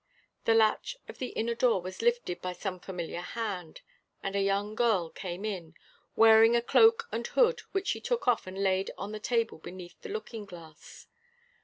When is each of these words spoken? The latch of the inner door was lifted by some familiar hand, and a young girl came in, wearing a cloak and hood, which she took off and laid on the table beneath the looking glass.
The 0.45 0.55
latch 0.55 0.97
of 1.07 1.19
the 1.19 1.27
inner 1.27 1.53
door 1.53 1.79
was 1.79 2.01
lifted 2.01 2.41
by 2.41 2.53
some 2.53 2.79
familiar 2.79 3.21
hand, 3.21 3.81
and 4.23 4.35
a 4.35 4.41
young 4.41 4.73
girl 4.73 5.11
came 5.11 5.45
in, 5.45 5.75
wearing 6.15 6.55
a 6.55 6.61
cloak 6.63 7.07
and 7.11 7.27
hood, 7.27 7.59
which 7.71 7.89
she 7.89 8.01
took 8.01 8.27
off 8.27 8.47
and 8.47 8.57
laid 8.63 8.89
on 8.97 9.11
the 9.11 9.19
table 9.19 9.59
beneath 9.59 10.01
the 10.01 10.09
looking 10.09 10.45
glass. 10.45 11.05